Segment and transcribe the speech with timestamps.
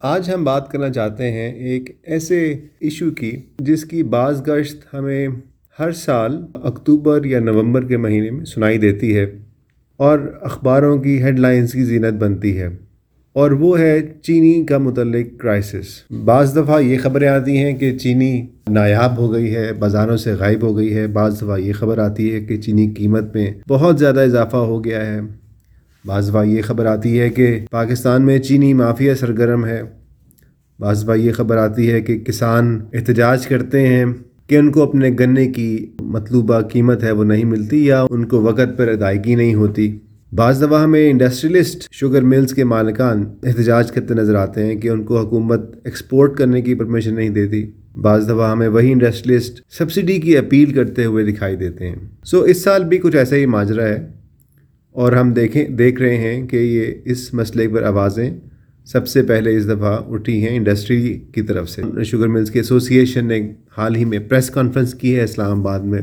[0.00, 5.28] آج ہم بات کرنا چاہتے ہیں ایک ایسے ایشو کی جس کی بعض گشت ہمیں
[5.78, 9.26] ہر سال اکتوبر یا نومبر کے مہینے میں سنائی دیتی ہے
[9.96, 12.68] اور اخباروں کی ہیڈ لائنز کی زینت بنتی ہے
[13.32, 18.46] اور وہ ہے چینی کا متعلق کرائسس۔ بعض دفعہ یہ خبریں آتی ہیں کہ چینی
[18.68, 22.34] نایاب ہو گئی ہے، بازاروں سے غائب ہو گئی ہے۔ بعض دفعہ یہ خبر آتی
[22.34, 25.20] ہے کہ چینی قیمت میں بہت زیادہ اضافہ ہو گیا ہے۔
[26.06, 29.82] بعض دفعہ یہ خبر آتی ہے کہ پاکستان میں چینی مافیا سرگرم ہے۔
[30.80, 34.04] بعض دفعہ یہ خبر آتی ہے کہ کسان احتجاج کرتے ہیں
[34.46, 38.42] کہ ان کو اپنے گنے کی مطلوبہ قیمت ہے وہ نہیں ملتی یا ان کو
[38.42, 39.98] وقت پر ادائیگی نہیں ہوتی۔
[40.32, 45.02] بعض دفعہ ہمیں انڈسٹریلسٹ شوگر ملز کے مالکان احتجاج کرتے نظر آتے ہیں کہ ان
[45.02, 50.38] کو حکومت ایکسپورٹ کرنے کی پرمیشن نہیں دیتی۔ بعض دفعہ ہمیں وہی انڈسٹریلسٹ سبسڈی کی
[50.38, 53.84] اپیل کرتے ہوئے دکھائی دیتے ہیں۔ سو so, اس سال بھی کچھ ایسا ہی ماجرا
[53.84, 54.15] ہے۔
[54.96, 58.30] اور ہم دیکھیں دیکھ رہے ہیں کہ یہ اس مسئلے پر آوازیں
[58.84, 63.26] سب سے پہلے اس دفعہ اٹھی ہیں انڈسٹری کی طرف سے۔ شوگر ملز کی ایسوسیشن
[63.26, 66.02] نے حال ہی میں پریس کانفرنس کی ہے اسلام آباد میں۔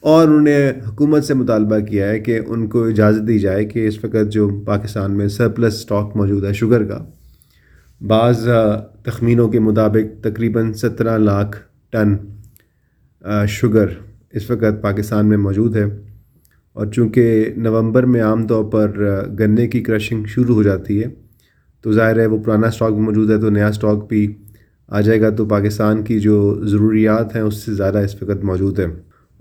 [0.00, 3.88] اور انہوں نے حکومت سے مطالبہ کیا ہے کہ ان کو اجازت دی جائے کہ
[3.88, 7.04] اس وقت جو پاکستان میں سرپلس اسٹاک موجود ہے شوگر کا،
[8.06, 8.48] بعض
[9.02, 11.58] تخمینوں کے مطابق تقریباً سترہ لاکھ
[11.90, 12.16] ٹن
[13.48, 13.86] شوگر
[14.32, 16.07] اس وقت پاکستان میں موجود ہے۔
[16.78, 18.92] اور چونکہ نومبر میں عام طور پر
[19.38, 21.08] گنے کی کرشنگ شروع ہو جاتی ہے،
[21.84, 24.26] تو ظاہر ہے وہ پرانا اسٹاک موجود ہے، تو نیا اسٹاک بھی
[24.88, 28.78] آ جائے گا، تو پاکستان کی جو ضروریات ہیں، اس سے زیادہ اس وقت موجود
[28.78, 28.86] ہے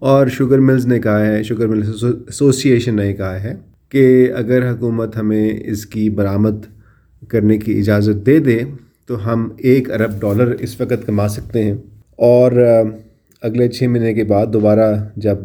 [0.01, 3.55] اور شوگر ملز نے کہا ہے شوگر ملز ایسوسیشن نے کہا ہے
[3.89, 6.65] کہ اگر حکومت ہمیں اس کی برآمد
[7.27, 8.59] کرنے کی اجازت دے دے،
[9.07, 11.77] تو ہم ایک ارب ڈالر اس وقت کما سکتے ہیں۔
[12.15, 12.51] اور
[13.41, 15.37] اگلے چھ مہینے کے بعد دوبارہ جب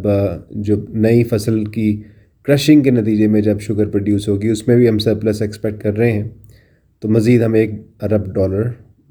[0.51, 2.03] جو نئی فصل کی
[2.43, 5.97] کرشنگ کے نتیجے میں جب شوگر پروڈیوس ہوگی، اس میں بھی ہم سرپلس ایکسپیکٹ کر
[5.97, 6.29] رہے ہیں۔
[7.01, 7.71] تو مزید ہم ایک
[8.03, 8.63] ارب ڈالر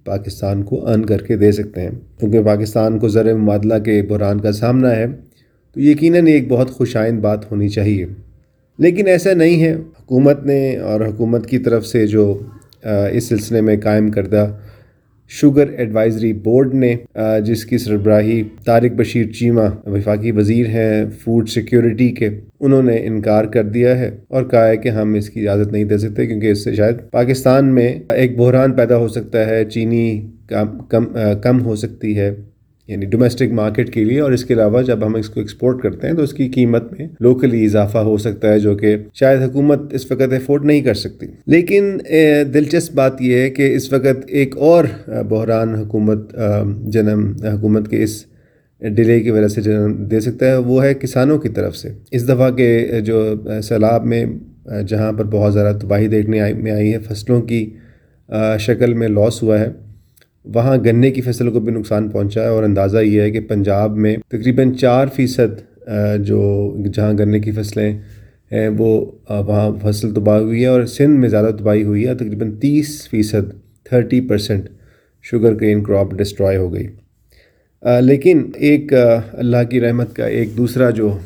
[0.06, 4.40] پاکستان کو ارن کر کے دے سکتے ہیں۔ کیونکہ پاکستان کو زر مبادلہ کے بحران
[4.40, 5.06] کا سامنا ہے،
[5.74, 8.06] تو یقیناً ایک بہت خوش آئند بات ہونی چاہیے۔
[8.78, 12.40] لیکن ایسا نہیں ہے۔ حکومت نے اور حکومت کی طرف سے جو
[13.12, 14.58] اس سلسلے میں قائم کردہ
[15.32, 16.94] شوگر ایڈوائزری بورڈ نے
[17.46, 23.46] جس کی سربراہی طارق بشیر چیمہ وفاقی وزیر ہیں فوڈ سیکیورٹی کے، انہوں نے انکار
[23.54, 26.52] کر دیا ہے اور کہا ہے کہ ہم اس کی اجازت نہیں دے سکتے کیونکہ
[26.52, 30.22] اس سے شاید پاکستان میں ایک بحران پیدا ہو سکتا ہے، چینی
[30.90, 31.06] کم
[31.42, 32.34] کم ہو سکتی ہے۔
[32.92, 36.08] یعنی ڈومیسٹک مارکیٹ کے لیے اور اس کے علاوہ جب ہم اس کو ایکسپورٹ کرتے
[36.08, 39.94] ہیں تو اس کی قیمت میں لوکلی اضافہ ہو سکتا ہے جو کہ شاید حکومت
[39.94, 41.98] اس وقت افورڈ نہیں کر سکتی۔ لیکن
[42.54, 44.86] دلچسپ بات یہ ہے کہ اس وقت ایک اور
[45.30, 46.36] بحران حکومت
[46.88, 48.24] جنم حکومت کے اس
[48.82, 52.24] ڈیلے کی وجہ سے جنم دے سکتا ہے، وہ ہے کسانوں کی طرف سے۔ اس
[52.26, 54.26] دفعہ کے جو سیلاب میں
[54.88, 57.70] جہاں پر بہت زیادہ تباہی دیکھنے میں آئی ہے، فصلوں کی
[58.60, 59.68] شکل میں لاس ہوا ہے۔
[60.46, 63.98] وہاں گنے کی فصل کو بھی نقصان پہنچا ہے اور اندازہ یہ ہے کہ پنجاب
[63.98, 65.62] میں تقریباً چار فیصد
[66.20, 66.42] جو
[66.94, 67.92] جہاں گنے کی فصلیں
[68.52, 72.52] ہیں، وہ وہاں فصل تباہ ہوئی ہے اور سندھ میں زیادہ تباہی ہوئی ہے، تقریباً
[72.52, 73.52] تیس فیصد،
[73.84, 74.70] thirty percent
[75.24, 76.88] sugar cane crop destroy ہو گئی۔
[78.02, 78.94] لیکن ایک
[79.34, 81.18] اللہ کی رحمت کا ایک دوسرا جو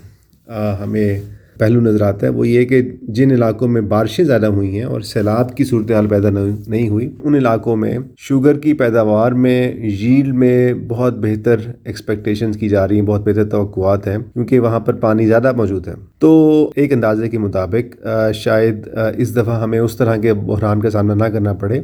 [0.79, 1.19] ہمیں
[1.59, 5.01] پہلو نظر آتا ہے، وہ یہ کہ جن علاقوں میں بارشیں زیادہ ہوئی ہیں اور
[5.01, 10.73] سیلاب کی صورتحال پیدا نہیں ہوئی، ان علاقوں میں شوگر کی پیداوار میں جھیل میں
[10.87, 15.27] بہت بہتر ایکسپیکٹیشنز کی جا رہی ہیں، بہت بہتر توقعات ہیں، کیونکہ وہاں پر پانی
[15.27, 16.31] زیادہ موجود ہے۔ تو
[16.75, 21.31] ایک اندازے کے مطابق شاید اس دفعہ ہمیں اس طرح کے بحران کا سامنا نہ
[21.33, 21.81] کرنا پڑے۔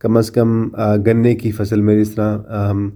[0.00, 0.68] کم از کم
[1.06, 2.38] گنے کی فصل میں جس طرح
[2.70, 2.88] ہم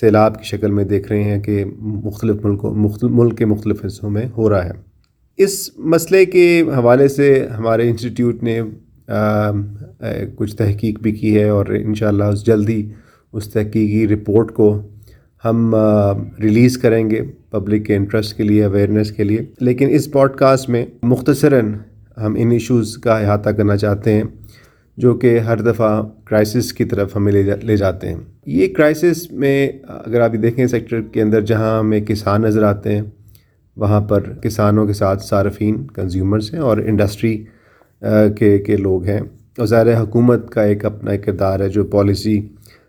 [0.00, 1.64] سیلاب کی شکل میں دیکھ رہے ہیں کہ
[2.04, 2.74] مختلف ملکوں
[3.10, 4.91] ملک کے مختلف حصوں میں ہو رہا ہے۔
[5.38, 8.60] اس مسئلے کے حوالے سے ہمارے انسٹیٹیوٹ نے
[10.36, 12.82] کچھ تحقیق بھی کی ہے اور انشاءاللہ اس جلدی
[13.32, 14.82] اس تحقیقی رپورٹ کو
[15.44, 15.74] ہم
[16.42, 20.68] ریلیز کریں گے پبلک کے انٹرسٹ کے لیے اویئرنیس کے لیے۔ لیکن اس پوڈ کاسٹ
[20.68, 21.72] میں مختصراً
[22.18, 24.22] ہم ان ایشوز کا احاطہ کرنا چاہتے ہیں
[24.96, 28.16] جو کہ ہر دفعہ کرائسس کی طرف ہمیں لے جا، لے جاتے ہیں۔
[28.46, 33.02] یہ کرائسس میں اگر آپ دیکھیں سیکٹر کے اندر جہاں ہمیں کسان نظر آتے ہیں
[33.76, 37.44] وہاں پر کسانوں کے ساتھ صارفین کنزیومرز ہیں اور انڈسٹری
[38.36, 39.20] کے کے لوگ ہیں۔
[39.58, 42.40] اور ظاہر حکومت کا ایک اپنا کردار ہے جو پالیسی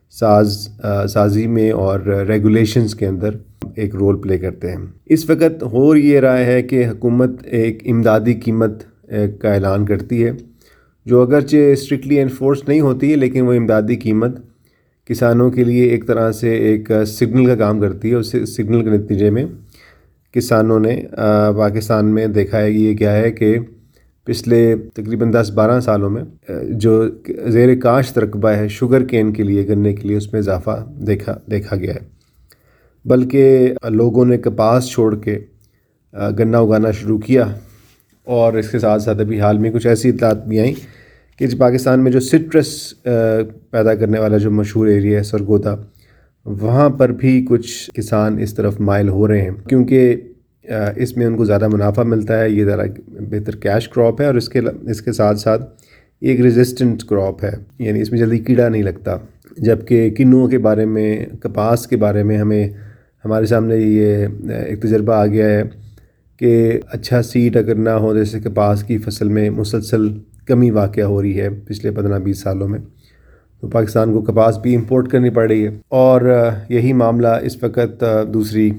[0.10, 0.68] ساز
[1.10, 3.36] سازی میں اور ریگولیشنز کے اندر
[3.76, 8.34] ایک رول پلے کرتے ہیں۔ اس وقت ہو یہ رہا ہے کہ حکومت ایک امدادی
[8.34, 8.84] قیمت
[9.42, 10.32] کا اعلان کرتی ہے،
[11.06, 14.38] جو اگرچہ اسٹرکٹلی انفورس نہیں ہوتی ہے لیکن وہ امدادی قیمت
[15.06, 18.90] کسانوں کے لیے ایک طرح سے ایک سگنل کا کام کرتی ہے اس سگنل کے
[18.90, 19.46] نتیجے میں
[20.34, 21.02] کسانوں نے
[21.58, 23.58] پاکستان میں دیکھا ہے یہ کیا ہے کہ
[24.24, 26.24] پچھلے تقریباً دس بارہ سالوں میں
[26.70, 27.04] جو
[27.48, 31.38] زیر کاشت رقبہ ہے شوگر کین کے لیے گنے کے لیے، اس میں اضافہ دیکھا
[31.52, 32.00] دیکھا گیا ہے۔
[33.06, 35.40] بلکہ لوگوں نے کپاس چھوڑ کے
[36.40, 37.46] گنا اگانا شروع کیا۔
[38.24, 40.74] اور اس کے ساتھ ساتھ ابھی حال میں کچھ ایسی اطلاعات بھی آئیں
[41.40, 42.94] کہ پاکستان میں جو سٹرس
[43.72, 45.76] پیدا کرنے والا جو مشہور ایریا ہے، سرگودا
[46.46, 50.16] وہاں پر بھی کچھ کسان اس طرف مائل ہو رہے ہیں، کیونکہ
[50.96, 52.84] اس میں ان کو زیادہ منافع ملتا ہے، یہ ذرا
[53.30, 54.62] بہتر کیش کراپ ہے، اور اس کے
[54.92, 55.64] اس کے ساتھ ساتھ
[56.22, 59.18] ایک ریزسٹنٹ کراپ ہے یعنی اس میں جلدی کیڑا نہیں لگتا۔
[59.58, 62.70] جبکہ کنوں کے بارے میں، کپاس کے بارے میں ہمیں،
[63.26, 65.64] ہمارے سامنے یہ ایک تجربہ آ گیا ہے
[66.42, 70.08] کہ اچھا سیٹ اگر نہ ہو، جیسے کپاس کی فصل میں مسلسل
[70.48, 72.80] کمی واقع ہو رہی ہے پچھلے پندرہ بیس سالوں میں۔
[73.64, 76.22] تو پاکستان کو کپاس بھی امپورٹ کرنی پڑ رہی ہے اور
[76.70, 78.70] یہی معاملہ اس وقت دوسری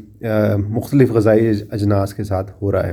[0.69, 2.93] مختلف غذائی اجناس کے ساتھ ہو رہا ہے۔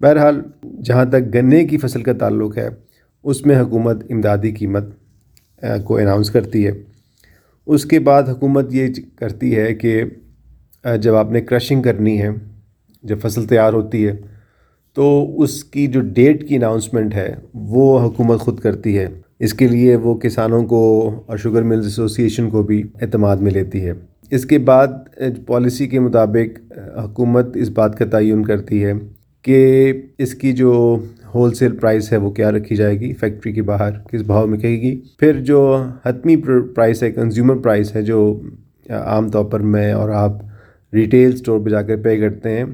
[0.00, 0.40] بہرحال
[0.84, 2.68] جہاں تک گنے کی فصل کا تعلق ہے،
[3.24, 4.84] اس میں حکومت امدادی قیمت
[5.84, 6.72] کو اناؤنس کرتی ہے۔
[7.66, 10.02] اس کے بعد حکومت یہ کرتی ہے کہ
[11.02, 12.30] جب آپ نے کرشنگ کرنی ہے،
[13.02, 14.16] جب فصل تیار ہوتی ہے،
[14.96, 19.08] تو اس کی جو ڈیٹ کی اناؤنسمنٹ ہے، وہ حکومت خود کرتی ہے۔
[19.40, 20.80] اس کے لیے وہ کسانوں کو
[21.26, 23.92] اور شوگر ملز ایسوسیشن کو بھی اعتماد میں لیتی ہے۔
[24.30, 24.88] اس کے بعد
[25.46, 26.58] پالیسی کے مطابق
[27.04, 28.92] حکومت اس بات کا تعین کرتی ہے
[29.42, 30.96] کہ اس کی جو
[31.34, 34.58] ہول سیل پرائس ہے وہ کیا رکھی جائے گی، فیکٹری کے باہر کس بھاؤ میں
[34.58, 35.60] کہے گی۔ پھر جو
[36.04, 36.36] حتمی
[36.74, 38.40] پرائس ہے کنزیومر پرائس ہے، جو
[38.90, 40.32] عام طور پر میں اور آپ
[40.92, 42.64] ریٹیل سٹور پہ جا کر پے کرتے ہیں،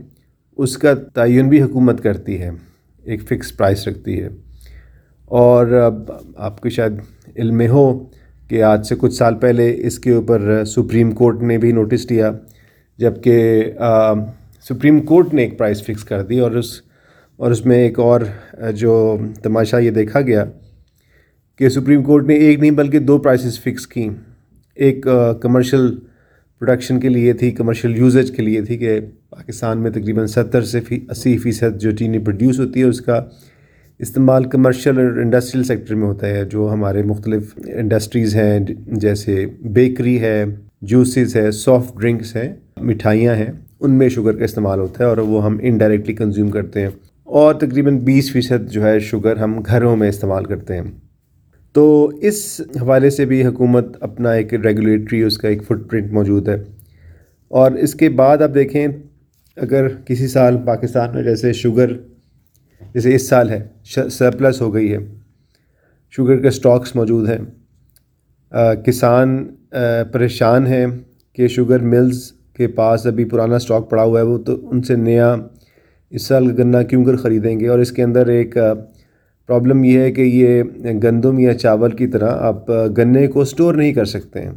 [0.58, 2.50] اس کا تعین بھی حکومت کرتی ہے،
[3.04, 4.28] ایک فکس پرائس رکھتی ہے۔
[5.26, 5.66] اور
[6.36, 6.92] آپ کو شاید
[7.36, 8.04] علم ہو
[8.48, 12.30] کہ آج سے کچھ سال پہلے اس کے اوپر سپریم کورٹ نے بھی نوٹس دیا
[12.98, 13.62] جبکہ
[14.68, 16.80] سپریم کورٹ نے ایک پرائز فکس کر دی اور اس
[17.36, 18.20] اور اس میں ایک اور
[18.76, 20.44] جو تماشا یہ دیکھا گیا
[21.60, 24.08] کہ سپریم کورٹ نے ایک نہیں بلکہ دو پرائسز فکس کیں۔
[24.74, 25.06] ایک
[25.42, 25.94] کمرشل
[26.60, 29.00] پروڈکشن کے لیے تھی، کمرشل یوزیج کے لیے تھی کہ
[29.30, 33.24] پاکستان میں تقریباً ستر سے فی، اسی فیصد جو چینی پروڈیوس ہوتی ہے اس کا
[33.98, 40.20] استعمال کمرشل اور انڈسٹریل سیکٹر میں ہوتا ہے، جو ہمارے مختلف انڈسٹریز ہیں، جیسے بیکری
[40.20, 40.44] ہے
[40.80, 43.46] جوسز ہے سافٹ ڈرنکس ہیں مٹھائیاں ہیں،
[43.80, 46.88] ان میں شوگر کا استعمال ہوتا ہے اور وہ ہم انڈائریکٹلی کنزیوم کرتے ہیں۔
[47.24, 50.82] اور تقریباً بیس فیصد جو ہے شوگر ہم گھروں میں استعمال کرتے ہیں۔
[51.72, 56.48] تو اس حوالے سے بھی حکومت اپنا ایک ریگولیٹری اس کا ایک فٹ پرنٹ موجود
[56.48, 56.62] ہے۔
[57.48, 58.86] اور اس کے بعد آپ دیکھیں،
[59.56, 61.92] اگر کسی سال پاکستان میں جیسے شوگر
[62.94, 63.66] جیسے اس سال ہے
[64.10, 64.98] سرپلس ہو گئی ہے۔
[66.10, 67.38] شوگر کے سٹاکس موجود ہیں۔
[68.84, 69.46] کسان
[70.12, 70.86] پریشان ہیں
[71.32, 74.96] کہ شوگر ملز کے پاس ابھی پرانا سٹاک پڑا ہوا ہے، وہ تو ان سے
[74.96, 75.36] نیا
[76.10, 78.56] اس سال گنا کیوں کر خریدیں گے؟ اور اس کے اندر ایک
[79.46, 80.62] پرابلم یہ ہے کہ یہ
[81.02, 84.52] گندم یا چاول کی طرح آپ گنے کو سٹور نہیں کر سکتے ہیں۔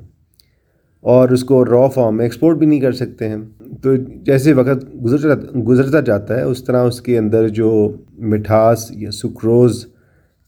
[1.02, 3.38] اور اس کو را فارم میں ایکسپورٹ بھی نہیں کر سکتے ہیں۔
[3.82, 9.12] تو جیسے وقت گزر گزرتا جاتا ہے، اس طرح اس کے اندر جو مٹھاس یا
[9.12, 9.86] سکروز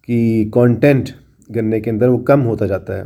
[0.07, 1.09] کی کانٹینٹ
[1.55, 3.03] گنے کے اندر وہ کم ہوتا جاتا ہے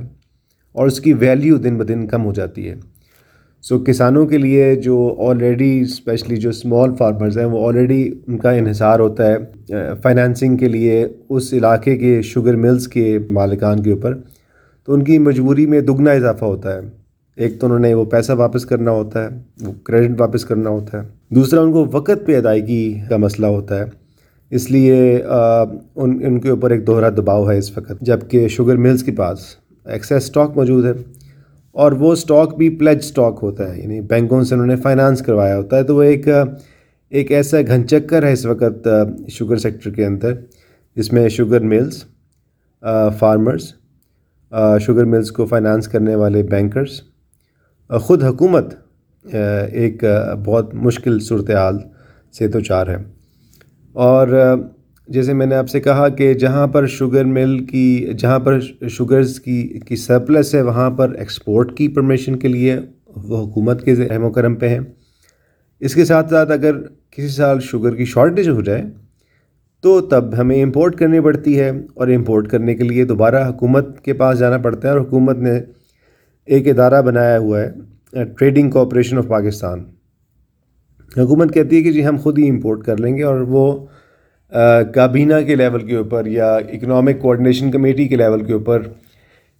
[0.72, 2.76] اور اس کی ویلیو دن بدن کم ہو جاتی ہے۔
[3.62, 8.52] سو کسانوں کے لیے جو آلریڈی اسپیشلی جو اسمال فارمرز ہیں، وہ آلریڈی ان کا
[8.52, 9.38] انحصار ہوتا ہے
[10.02, 14.18] فائنانسنگ کے لیے اس علاقے کے شوگر ملز کے مالکان کے اوپر۔
[14.86, 17.05] تو ان کی مجبوری میں دگنا اضافہ ہوتا ہے۔
[17.36, 19.30] ایک تو انہوں نے وہ پیسہ واپس کرنا ہوتا ہے،
[19.62, 23.80] وہ کریڈٹ واپس کرنا ہوتا ہے۔ دوسرا، ان کو وقت پہ ادائیگی کا مسئلہ ہوتا
[23.80, 23.86] ہے۔
[24.50, 25.22] اس لیے
[25.96, 29.40] ان ان کے اوپر ایک دوہرا دباؤ ہے اس وقت جبکہ شوگر ملز کے پاس
[29.86, 30.92] ایکسیس اسٹاک موجود ہے۔
[31.72, 35.58] اور وہ اسٹاک بھی پلیج اسٹاک ہوتا ہے یعنی بینکوں سے انہوں نے فائنانس کروایا
[35.58, 36.28] ہوتا ہے۔ تو وہ ایک
[37.10, 38.88] ایک ایسا گھن چکر ہے اس وقت
[39.30, 40.34] شوگر سیکٹر کے اندر،
[40.96, 42.04] جس میں sugar mills
[43.20, 43.74] farmers
[44.82, 47.02] sugar mills کو فائنانس کرنے والے بینکرز
[47.90, 48.74] خود حکومت
[49.72, 50.04] ایک
[50.46, 51.78] بہت مشکل صورتحال
[52.38, 52.96] سے تو چار ہے۔
[53.94, 54.28] اور
[55.08, 59.40] جیسے میں نے آپ سے کہا کہ جہاں پر شوگر مل کی، جہاں پر شوگرز
[59.40, 62.80] کی کی سرپلس ہے، وہاں پر ایکسپورٹ کی پرمیشن کے لیے
[63.16, 64.80] وہ حکومت کے اہم و کرم پہ ہیں۔
[65.80, 68.84] اس کے ساتھ ساتھ اگر کسی سال شوگر کی شارٹیج ہو جائے،
[69.82, 74.14] تو تب ہمیں امپورٹ کرنی پڑتی ہے اور امپورٹ کرنے کے لیے دوبارہ حکومت کے
[74.14, 75.62] پاس جانا پڑتا ہے اور حکومت نے
[76.48, 79.84] ایک ادارہ بنایا ہوا ہے ٹریڈنگ کوآپریشن آف پاکستان
[81.18, 83.66] حکومت کہتی ہے کہ جی ہم خود ہی امپورٹ کر لیں گے اور وہ
[84.94, 88.82] کابینہ کے لیول کے اوپر یا اکنامک کوآڈینیشن کمیٹی کے لیول کے اوپر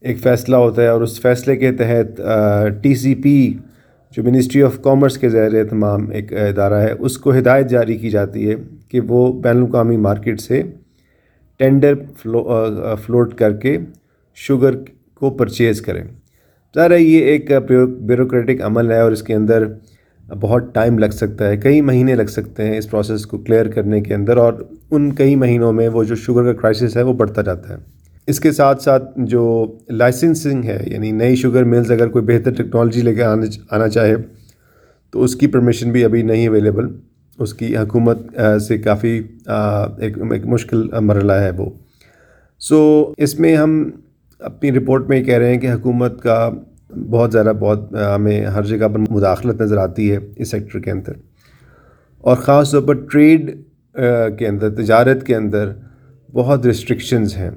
[0.04, 2.22] ایک فیصلہ ہوتا ہے اور اس فیصلے کے تحت
[2.84, 3.54] ٹی سی پی
[4.18, 8.10] جو منسٹری آف کامرس کے زیر اہتمام ایک ادارہ ہے، اس کو ہدایت جاری کی
[8.10, 8.56] جاتی ہے
[8.90, 10.62] کہ وہ بین الاقوامی مارکیٹ سے
[11.60, 11.94] ٹینڈر
[13.06, 13.78] فلوٹ کر کے
[14.38, 14.76] شوگر
[15.14, 16.04] کو پرچیز کریں۔
[16.76, 19.64] ظاہر یہ ایک بیوروکریٹک عمل ہے اور اس کے اندر
[20.42, 24.02] بہت ٹائم لگ سکتا ہے، کئی مہینے لگ سکتے ہیں اس پروسیس کو کلیئر کرنے
[24.02, 24.54] کے اندر اور
[24.92, 27.78] ان کئی مہینوں میں وہ جو شوگر کا کرائسس ہے وہ بڑھتا جاتا ہے۔
[28.28, 29.44] اس کے ساتھ ساتھ جو
[29.90, 34.16] لائسنسنگ ہے یعنی نئی شوگر ملز اگر کوئی بہتر ٹیکنالوجی لے کے آنا آنا چاہے
[35.14, 36.88] تو اس کی پرمیشن بھی ابھی نہیں اویلیبل۔
[37.40, 38.18] اس کی حکومت
[38.62, 41.70] سے کافی ایک ایک مشکل مرحلہ ہے وہ۔
[42.62, 42.80] سو
[43.18, 43.84] اس میں ہم
[44.40, 46.50] اپنی رپورٹ میں یہ کہہ رہے ہیں کہ حکومت کا
[47.10, 51.14] بہت زیادہ بہت ہمیں ہر جگہ پر مداخلت نظر آتی ہے اس سیکٹر کے اندر۔
[52.18, 53.62] اور خاص طور پر ٹریڈ
[54.40, 55.72] کے اندر، تجارت کے اندر
[56.34, 57.50] بہت ریسٹرکشنز ہیں۔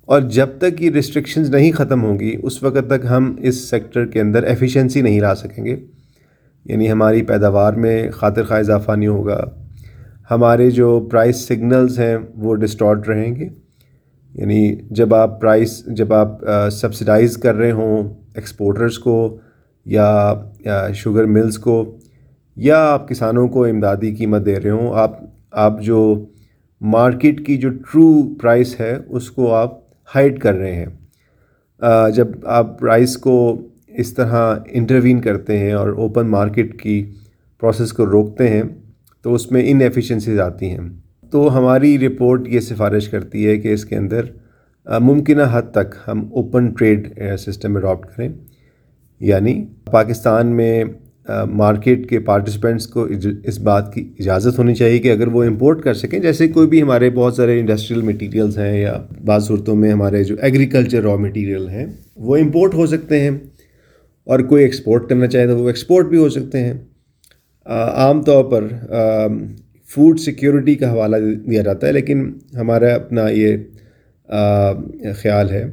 [0.00, 4.06] اور جب تک یہ ریسٹرکشنز نہیں ختم ہوں گی، اس وقت تک ہم اس سیکٹر
[4.06, 5.76] کے اندر ایفیشنسی نہیں لا سکیں گے۔
[6.64, 9.44] یعنی ہماری پیداوار میں خاطر خواہ اضافہ نہیں ہوگا۔
[10.30, 13.48] ہمارے جو پرائس سگنلز ہیں وہ ڈسٹارٹ رہیں گے۔
[14.34, 16.40] یعنی جب آپ پرائس جب آپ
[16.72, 19.36] سبسڈائز کر رہے ہوں ایکسپورٹرز کو
[19.86, 20.34] یا
[20.94, 21.84] شوگر ملز کو
[22.56, 25.12] یا آپ کسانوں کو امدادی قیمت دے رہے ہوں، آپ
[25.50, 26.26] آپ جو
[26.80, 29.78] مارکیٹ کی جو ٹرو پرائس ہے اس کو آپ
[30.14, 30.86] ہائڈ کر رہے ہیں۔
[32.14, 33.36] جب آپ پرائس کو
[33.88, 37.02] اس طرح انٹروین کرتے ہیں اور اوپن مارکیٹ کی
[37.62, 38.62] پروسیس کو روکتے ہیں
[39.24, 40.88] تو اس میں ان ایفیشنسیز آتی ہیں۔
[41.34, 44.22] تو ہماری رپورٹ یہ سفارش کرتی ہے کہ اس کے اندر
[45.00, 48.28] ممکنہ حد تک ہم اوپن ٹریڈ سسٹم اڈاپٹ کریں۔
[49.20, 50.84] یعنی پاکستان میں
[51.44, 53.06] مارکیٹ کے پارٹیسپینٹس کو
[53.44, 56.82] اس بات کی اجازت ہونی چاہیے کہ اگر وہ امپورٹ کر سکیں، جیسے کوئی بھی
[56.82, 61.68] ہمارے بہت سارے انڈسٹریل مٹیریلز ہیں یا بعض صورتوں میں ہمارے جو ایگریکلچر را مٹیریل
[61.68, 61.86] ہیں،
[62.16, 63.30] وہ امپورٹ ہو سکتے ہیں۔
[64.24, 66.74] اور کوئی ایکسپورٹ کرنا چاہے تو وہ ایکسپورٹ بھی ہو سکتے ہیں۔
[67.94, 68.64] عام طور پر
[69.94, 73.56] فوڈ سیکیورٹی کا حوالہ دیا جاتا ہے، لیکن ہمارا اپنا یہ
[75.22, 75.64] خیال ہے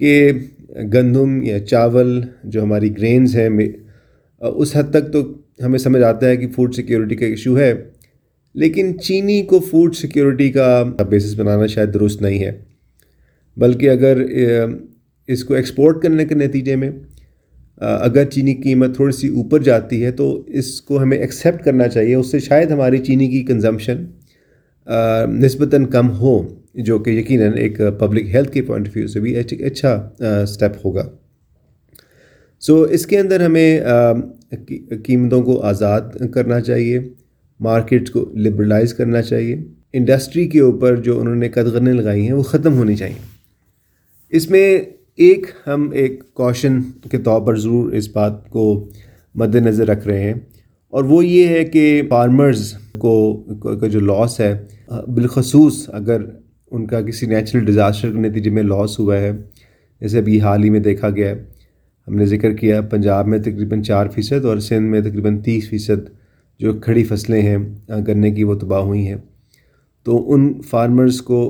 [0.00, 0.30] کہ
[0.92, 3.48] گندم یا چاول جو ہماری گرینز ہیں
[4.40, 5.22] اس حد تک تو
[5.64, 7.72] ہمیں سمجھ آتا ہے کہ فوڈ سیکیورٹی کا ایشو ہے،
[8.54, 12.50] لیکن چینی کو فوڈ سیکیورٹی کا بیسس بنانا شاید درست نہیں ہے،
[13.56, 14.22] بلکہ اگر
[15.28, 16.90] اس کو ایکسپورٹ کرنے کے نتیجے میں
[17.80, 21.88] اگر چینی کی قیمت تھوڑی سی اوپر جاتی ہے تو اس کو ہمیں ایکسیپٹ کرنا
[21.88, 24.04] چاہیے، اس سے شاید ہماری چینی کی کنزمپشن
[25.40, 26.36] نسبتاً کم ہو،
[26.74, 29.94] جو کہ یقیناً ایک پبلک ہیلتھ کے پوائنٹ آف ویو سے بھی اچھا
[30.42, 31.08] اسٹیپ ہوگا۔
[32.62, 33.80] سو اس کے اندر ہمیں
[35.04, 36.00] قیمتوں کو آزاد
[36.34, 37.00] کرنا چاہیے
[37.60, 39.56] مارکیٹ کو لبرلائز کرنا چاہیے۔
[39.92, 43.26] انڈسٹری کے اوپر جو انہوں نے قدغنیں لگائی ہیں، وہ ختم ہونی چاہیے۔
[44.32, 44.78] اس میں
[45.18, 48.64] ایک ہم ایک کوشن کے طور پر ضرور اس بات کو
[49.34, 50.34] مد نظر رکھ رہے ہیں
[50.92, 53.14] اور وہ یہ ہے کہ فارمرز کو
[53.78, 54.52] کا جو لاس ہے،
[55.14, 56.22] بالخصوص اگر
[56.72, 59.32] ان کا کسی نیچرل ڈیزاسٹر کے نتیجے میں لاس ہوا ہے،
[60.00, 61.42] جیسے ابھی حال ہی میں دیکھا گیا ہے
[62.08, 66.08] ہم نے ذکر کیا پنجاب میں تقریباً چار فیصد اور سندھ میں تقریباً تیس فیصد
[66.60, 67.58] جو کھڑی فصلیں ہیں
[68.08, 69.16] گنے کی وہ تباہ ہوئی ہیں۔
[70.08, 71.40] تو ان فارمرز کو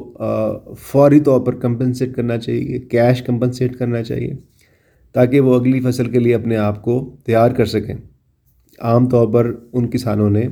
[0.78, 4.32] فوری طور پر کمپنسیٹ کرنا چاہیے کیش کمپنسیٹ کرنا چاہیے،
[5.12, 7.94] تاکہ وہ اگلی فصل کے لیے اپنے آپ کو تیار کر سکیں۔
[8.78, 10.42] عام طور پر ان کسانوں نے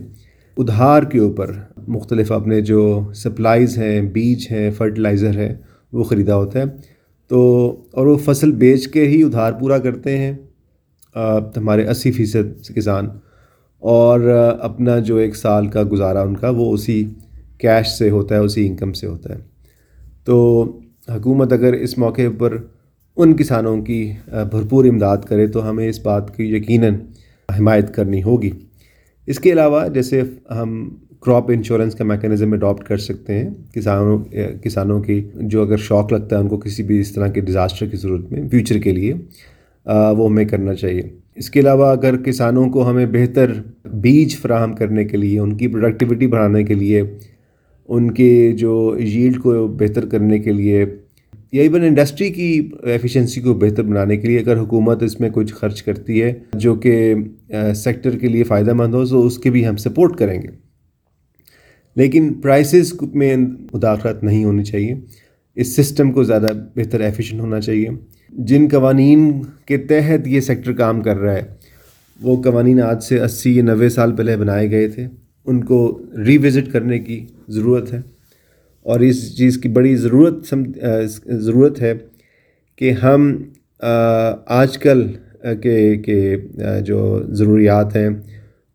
[0.59, 1.51] ادھار کے اوپر
[1.89, 5.57] مختلف اپنے جو سپلائز ہیں، بیج ہیں فرٹیلائزر ہے
[5.93, 6.65] وہ خریدا ہوتا ہے۔
[7.29, 7.41] تو،
[7.93, 10.33] اور وہ فصل بیچ کے ہی ادھار پورا کرتے ہیں
[11.57, 13.09] ہمارے اسی فیصد کسان۔
[13.79, 14.21] اور
[14.61, 17.05] اپنا جو ایک سال کا گزارا ان کا، وہ اسی
[17.59, 19.39] کیش سے ہوتا ہے، اسی انکم سے ہوتا ہے۔
[20.25, 20.37] تو
[21.09, 22.57] حکومت اگر اس موقع پر
[23.17, 26.95] ان کسانوں کی بھرپور امداد کرے تو ہمیں اس بات کی یقیناً
[27.49, 28.51] حمایت کرنی ہوگی۔
[29.27, 30.89] اس کے علاوہ جیسے ہم
[31.21, 34.19] کراپ انشورنس کا میکانزم اڈاپٹ کر سکتے ہیں، کسانوں
[34.63, 37.87] کسانوں کی جو اگر شوق لگتا ہے ان کو کسی بھی اس طرح کے ڈیزاسٹر
[37.87, 39.15] کی ضرورت میں فیوچر کے لیے
[39.87, 41.03] وہ ہمیں کرنا چاہیے۔
[41.35, 43.53] اس کے علاوہ اگر کسانوں کو ہمیں بہتر
[43.95, 47.03] بیج فراہم کرنے کے لیے، ان کی پروڈکٹیوٹی بڑھانے کے لیے
[47.89, 50.85] ان کے جو ییلڈ کو بہتر کرنے کے لیے
[51.53, 55.55] یا ایون انڈسٹری کی ایفیشنسی کو بہتر بنانے کے لیے اگر حکومت اس میں کچھ
[55.55, 57.15] خرچ کرتی ہے جو کہ
[57.75, 60.49] سیکٹر کے لیے فائدہ مند ہو، تو اس کی بھی ہم سپورٹ کریں گے۔
[61.97, 63.37] لیکن پرائسز میں
[63.75, 64.95] مداخلت نہیں ہونی چاہیے۔
[65.55, 67.89] اس سسٹم کو زیادہ بہتر ایفیشینٹ ہونا چاہیے۔
[68.31, 71.43] جن قوانین کے تحت یہ سیکٹر کام کر رہا ہے،
[72.23, 75.07] وہ قوانین آج سے اسی یا نوے سال پہلے بنائے گئے تھے۔
[75.47, 78.01] ان کو ری وزٹ کرنے کی ضرورت ہے۔
[78.83, 80.55] اور اس چیز کی بڑی ضرورت
[81.27, 81.93] ضرورت ہے
[82.77, 83.43] کہ ہم
[84.47, 85.07] آج کل
[85.63, 86.37] کے کے
[86.85, 88.09] جو ضروریات ہیں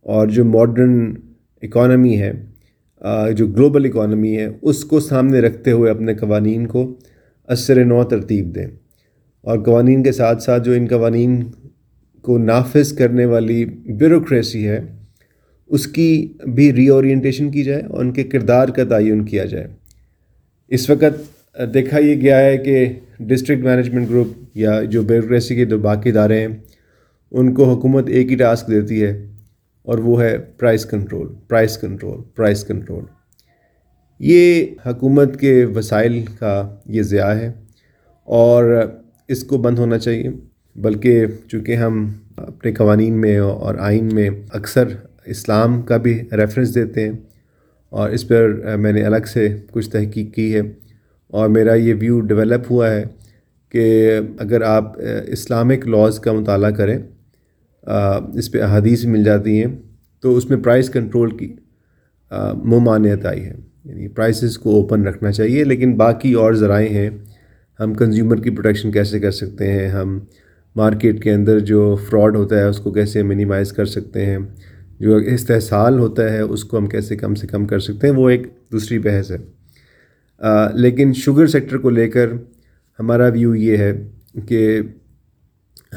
[0.01, 1.13] اور جو ماڈرن
[1.61, 2.31] اکانومی ہے
[3.33, 6.93] جو گلوبل اکانومی ہے، اس کو سامنے رکھتے ہوئے اپنے قوانین کو
[7.47, 8.65] اثر نو ترتیب دیں۔
[9.41, 11.43] اور قوانین کے ساتھ ساتھ جو ان قوانین
[12.21, 14.79] کو نافذ کرنے والی بیوروکریسی ہے
[15.71, 16.11] اس کی
[16.55, 19.67] بھی ری اورینٹیشن کی جائے اور ان کے کردار کا تعین کیا جائے۔
[20.71, 22.85] اس وقت دیکھا یہ گیا ہے کہ
[23.19, 26.47] ڈسٹرکٹ مینجمنٹ گروپ یا جو بیوروکریسی کے جو باقی ادارے ہیں،
[27.31, 29.11] ان کو حکومت ایک ہی ٹاسک دیتی ہے
[29.87, 33.03] اور وہ ہے price control price control price control
[34.19, 36.53] یہ حکومت کے وسائل کا
[36.87, 37.51] یہ ضیاع ہے
[38.27, 38.73] اور
[39.29, 40.29] اس کو بند ہونا چاہیے،
[40.75, 42.05] بلکہ چونکہ ہم
[42.37, 44.87] اپنے قوانین میں اور آئین میں اکثر
[45.31, 47.17] اسلام کا بھی ریفرنس دیتے ہیں
[47.89, 50.61] اور اس پر میں نے الگ سے کچھ تحقیق کی ہے
[51.27, 53.03] اور میرا یہ ویو ڈیولپ ہوا ہے
[53.69, 54.93] کہ اگر آپ
[55.27, 56.97] اسلامک لاز کا مطالعہ کریں
[58.33, 59.75] اس پہ احادیث مل جاتی ہیں،
[60.21, 61.53] تو اس میں پرائز کنٹرول کی
[62.63, 63.53] ممانعت آئی ہے۔
[63.85, 67.09] یعنی پرائسز کو اوپن رکھنا چاہیے، لیکن باقی اور ذرائع ہیں۔
[67.79, 70.19] ہم کنزیومر کی پروٹیکشن کیسے کر سکتے ہیں؟ ہم
[70.75, 74.37] مارکیٹ کے اندر جو فراڈ ہوتا ہے، اس کو کیسے منیمائز کر سکتے ہیں؟
[75.01, 78.29] جو استحصال ہوتا ہے، اس کو ہم کیسے کم سے کم کر سکتے ہیں، وہ
[78.29, 79.37] ایک دوسری بحث ہے۔
[80.73, 82.29] لیکن شوگر سیکٹر کو لے کر
[82.99, 84.07] ہمارا ویو یہ ہے
[84.47, 84.81] کہ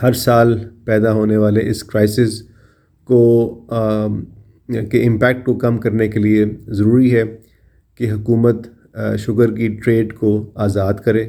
[0.02, 2.42] ہر سال پیدا ہونے والے اس کرائسس
[3.04, 3.54] کو
[4.90, 7.22] کے امپیکٹ کو کم کرنے کے لیے ضروری ہے
[7.94, 8.56] کہ حکومت
[9.18, 11.28] شوگر کی ٹریڈ کو آزاد کرے۔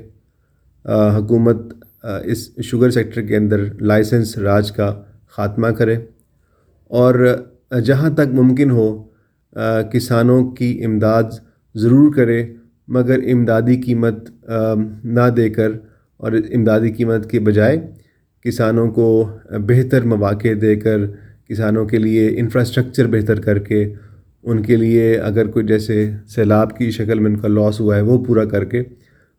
[1.18, 1.58] حکومت
[2.24, 5.96] اس شوگر سیکٹر کے اندر لائسنس راج کا خاتمہ کرے۔
[6.88, 7.38] اور
[7.72, 8.88] جہاں تک ممکن ہو
[9.92, 11.24] کسانوں کی امداد
[11.76, 12.44] ضرور کرے،
[12.88, 14.30] مگر امدادی قیمت
[15.04, 15.72] نہ دے کر
[16.20, 17.78] اور امدادی قیمت کے بجائے
[18.46, 19.08] کسانوں کو
[19.68, 21.06] بہتر مواقع دے کر،
[21.50, 23.84] کسانوں کے لیے انفراسٹرکچر بہتر کر کے،
[24.44, 28.02] ان کے لیے اگر کوئی جیسے سیلاب کی شکل میں ان کا لاس ہوا ہے،
[28.02, 28.84] وہ پورا کر کے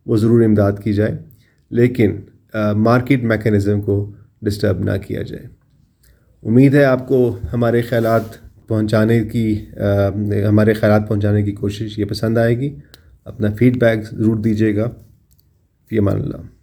[0.05, 1.17] وہ ضرور امداد کی جائے،
[1.71, 2.15] لیکن
[2.77, 3.95] مارکیٹ میکینزم کو
[4.41, 5.45] ڈسٹرب نہ کیا جائے۔
[6.43, 8.21] امید ہے آپ کو ہمارے خیالات
[8.67, 9.65] پہنچانے کی
[10.49, 12.75] ہمارے خیالات پہنچانے کی کوشش یہ پسند آئے گی۔
[13.25, 14.89] اپنا فیڈ بیک ضرور دیجیے گا۔
[15.89, 16.56] فی امان اللہ۔